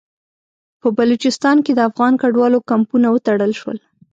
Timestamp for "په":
0.81-0.87